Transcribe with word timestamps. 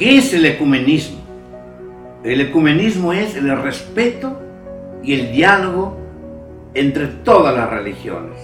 ¿Qué 0.00 0.16
es 0.16 0.32
el 0.32 0.46
ecumenismo? 0.46 1.18
El 2.24 2.40
ecumenismo 2.40 3.12
es 3.12 3.36
el 3.36 3.54
respeto 3.60 4.40
y 5.02 5.12
el 5.12 5.30
diálogo 5.30 5.98
entre 6.72 7.06
todas 7.06 7.54
las 7.54 7.68
religiones. 7.68 8.38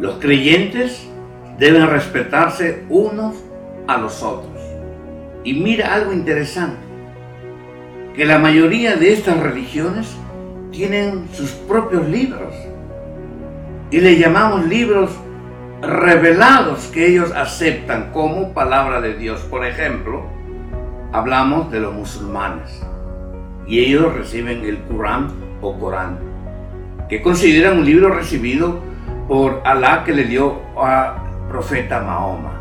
Los 0.00 0.16
creyentes 0.16 1.08
deben 1.56 1.86
respetarse 1.88 2.82
unos 2.88 3.36
a 3.86 3.98
los 3.98 4.24
otros. 4.24 4.60
Y 5.44 5.54
mira 5.54 5.94
algo 5.94 6.12
interesante, 6.12 6.80
que 8.16 8.24
la 8.24 8.40
mayoría 8.40 8.96
de 8.96 9.12
estas 9.12 9.38
religiones 9.38 10.16
tienen 10.72 11.28
sus 11.32 11.52
propios 11.52 12.08
libros. 12.08 12.52
Y 13.92 14.00
le 14.00 14.18
llamamos 14.18 14.66
libros 14.66 15.12
revelados 15.80 16.88
que 16.88 17.06
ellos 17.06 17.30
aceptan 17.36 18.10
como 18.12 18.52
palabra 18.52 19.00
de 19.00 19.14
Dios. 19.14 19.42
Por 19.42 19.64
ejemplo, 19.64 20.39
hablamos 21.12 21.70
de 21.70 21.80
los 21.80 21.92
musulmanes 21.92 22.82
y 23.66 23.80
ellos 23.80 24.14
reciben 24.14 24.64
el 24.64 24.78
Corán 24.84 25.28
o 25.60 25.78
Corán, 25.78 26.18
que 27.08 27.22
consideran 27.22 27.78
un 27.78 27.84
libro 27.84 28.10
recibido 28.10 28.80
por 29.28 29.60
Alá 29.64 30.04
que 30.04 30.12
le 30.12 30.24
dio 30.24 30.60
al 30.76 31.14
profeta 31.48 32.00
Mahoma. 32.00 32.52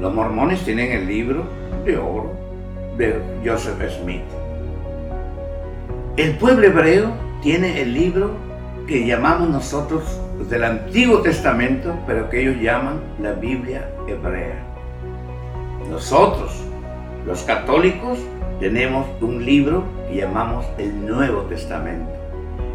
Los 0.00 0.14
mormones 0.14 0.62
tienen 0.64 0.92
el 0.92 1.06
libro 1.06 1.44
de 1.84 1.98
oro 1.98 2.32
de 2.96 3.20
Joseph 3.44 3.80
Smith. 4.00 4.22
El 6.16 6.36
pueblo 6.36 6.66
hebreo 6.66 7.12
tiene 7.42 7.80
el 7.80 7.94
libro 7.94 8.32
que 8.86 9.06
llamamos 9.06 9.48
nosotros 9.50 10.20
del 10.48 10.64
Antiguo 10.64 11.20
Testamento, 11.20 11.94
pero 12.06 12.28
que 12.30 12.40
ellos 12.40 12.56
llaman 12.60 13.00
la 13.20 13.32
Biblia 13.32 13.88
hebrea. 14.06 14.64
Nosotros, 15.90 16.67
los 17.28 17.42
católicos, 17.42 18.18
tenemos 18.58 19.06
un 19.20 19.44
libro 19.44 19.84
que 20.08 20.16
llamamos 20.16 20.64
el 20.78 21.06
Nuevo 21.06 21.42
Testamento. 21.42 22.10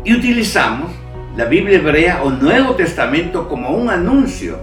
Y 0.04 0.14
utilizamos 0.14 0.92
la 1.36 1.46
Biblia 1.46 1.80
hebrea 1.80 2.22
o 2.24 2.30
Nuevo 2.30 2.76
Testamento 2.76 3.50
como 3.50 3.72
un 3.72 3.90
anuncio, 3.90 4.60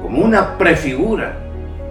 como 0.00 0.20
una 0.20 0.56
prefigura, 0.56 1.36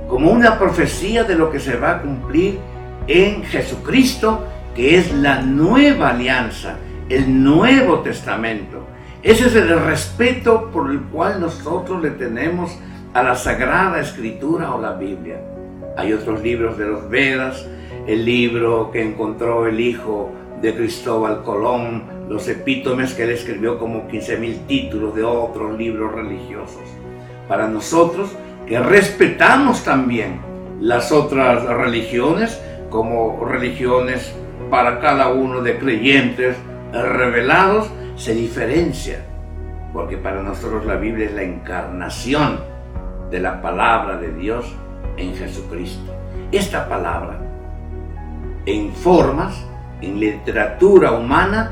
como 0.07 0.31
una 0.31 0.57
profecía 0.57 1.25
de 1.25 1.35
lo 1.35 1.51
que 1.51 1.59
se 1.59 1.75
va 1.75 1.91
a 1.91 2.01
cumplir 2.01 2.59
en 3.07 3.43
Jesucristo, 3.43 4.45
que 4.73 4.97
es 4.97 5.13
la 5.13 5.41
nueva 5.41 6.11
alianza, 6.11 6.77
el 7.09 7.43
Nuevo 7.43 7.99
Testamento. 7.99 8.87
Ese 9.21 9.47
es 9.47 9.55
el 9.55 9.77
respeto 9.81 10.69
por 10.71 10.89
el 10.91 11.01
cual 11.01 11.41
nosotros 11.41 12.01
le 12.01 12.11
tenemos 12.11 12.79
a 13.13 13.21
la 13.21 13.35
Sagrada 13.35 13.99
Escritura 13.99 14.73
o 14.73 14.81
la 14.81 14.93
Biblia. 14.93 15.41
Hay 15.97 16.13
otros 16.13 16.43
libros 16.43 16.77
de 16.77 16.85
los 16.85 17.09
Vedas, 17.09 17.67
el 18.05 18.23
libro 18.23 18.91
que 18.91 19.01
encontró 19.01 19.65
el 19.65 19.79
hijo 19.79 20.31
de 20.61 20.75
Cristóbal 20.75 21.41
Colón, 21.41 22.03
los 22.29 22.47
epítomes 22.47 23.15
que 23.15 23.23
él 23.23 23.31
escribió 23.31 23.79
como 23.79 24.07
15.000 24.07 24.67
títulos 24.67 25.15
de 25.15 25.23
otros 25.23 25.75
libros 25.75 26.13
religiosos. 26.13 26.83
Para 27.47 27.67
nosotros, 27.67 28.29
que 28.67 28.79
respetamos 28.79 29.83
también 29.83 30.39
las 30.79 31.11
otras 31.11 31.63
religiones 31.63 32.61
como 32.91 33.43
religiones 33.43 34.35
para 34.69 34.99
cada 34.99 35.29
uno 35.29 35.61
de 35.61 35.79
creyentes 35.79 36.57
revelados, 36.91 37.89
se 38.15 38.35
diferencia, 38.35 39.25
porque 39.93 40.17
para 40.17 40.43
nosotros 40.43 40.85
la 40.85 40.95
Biblia 40.95 41.25
es 41.25 41.33
la 41.33 41.41
encarnación 41.41 42.59
de 43.31 43.39
la 43.39 43.63
palabra 43.63 44.17
de 44.17 44.31
Dios 44.33 44.75
en 45.17 45.35
Jesucristo. 45.35 46.13
Esta 46.51 46.87
palabra, 46.87 47.39
en 48.65 48.93
formas, 48.93 49.65
en 50.01 50.19
literatura 50.19 51.11
humana, 51.11 51.71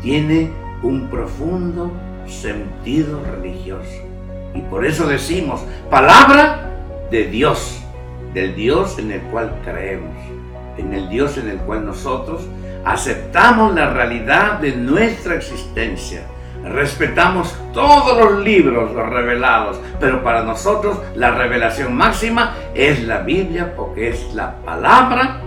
tiene 0.00 0.50
un 0.82 1.08
profundo 1.08 1.92
sentido 2.26 3.22
religioso. 3.24 4.02
Y 4.54 4.60
por 4.60 4.86
eso 4.86 5.06
decimos, 5.06 5.64
palabra 5.90 6.70
de 7.10 7.24
Dios, 7.24 7.82
del 8.32 8.54
Dios 8.54 8.98
en 8.98 9.12
el 9.12 9.20
cual 9.22 9.60
creemos, 9.64 10.16
en 10.78 10.92
el 10.94 11.08
Dios 11.08 11.36
en 11.38 11.48
el 11.48 11.58
cual 11.58 11.84
nosotros 11.84 12.46
aceptamos 12.84 13.74
la 13.74 13.92
realidad 13.92 14.60
de 14.60 14.76
nuestra 14.76 15.34
existencia. 15.34 16.22
Respetamos 16.64 17.54
todos 17.74 18.16
los 18.18 18.42
libros 18.42 18.92
revelados, 18.94 19.78
pero 20.00 20.22
para 20.22 20.44
nosotros 20.44 20.98
la 21.14 21.30
revelación 21.32 21.94
máxima 21.94 22.54
es 22.74 23.04
la 23.04 23.18
Biblia 23.18 23.74
porque 23.76 24.08
es 24.08 24.34
la 24.34 24.56
palabra 24.64 25.40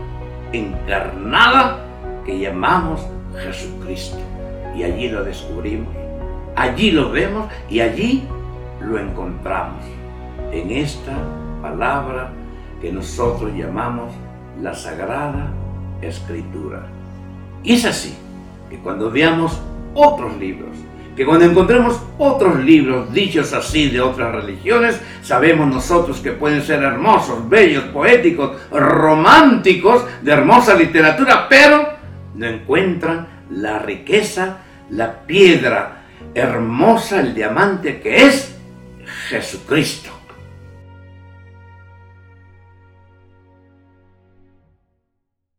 encarnada 0.54 1.80
que 2.24 2.38
llamamos 2.38 3.02
Jesucristo. 3.36 4.20
Y 4.76 4.84
allí 4.84 5.10
lo 5.10 5.24
descubrimos, 5.24 5.94
allí 6.56 6.92
lo 6.92 7.12
vemos 7.12 7.52
y 7.68 7.80
allí 7.80 8.28
lo 8.80 9.00
encontramos 9.00 9.84
en 10.52 10.72
esta 10.72 11.14
palabra 11.64 12.30
que 12.80 12.92
nosotros 12.92 13.52
llamamos 13.56 14.12
la 14.62 14.76
Sagrada 14.76 15.48
Escritura. 16.02 16.84
Y 17.64 17.74
es 17.74 17.86
así 17.86 18.16
que 18.70 18.78
cuando 18.78 19.10
veamos 19.10 19.60
otros 19.96 20.38
libros, 20.38 20.78
que 21.18 21.26
cuando 21.26 21.46
encontremos 21.46 22.00
otros 22.20 22.60
libros 22.60 23.12
dichos 23.12 23.52
así 23.52 23.90
de 23.90 24.00
otras 24.00 24.36
religiones, 24.36 25.02
sabemos 25.24 25.68
nosotros 25.68 26.20
que 26.20 26.32
pueden 26.32 26.62
ser 26.62 26.84
hermosos, 26.84 27.50
bellos, 27.50 27.86
poéticos, 27.86 28.52
románticos, 28.70 30.06
de 30.22 30.32
hermosa 30.32 30.76
literatura, 30.76 31.48
pero 31.50 31.90
no 32.36 32.46
encuentran 32.46 33.28
la 33.50 33.80
riqueza, 33.80 34.60
la 34.92 35.26
piedra 35.26 36.04
hermosa, 36.36 37.20
el 37.22 37.34
diamante 37.34 38.00
que 38.00 38.28
es 38.28 38.56
Jesucristo. 39.30 40.12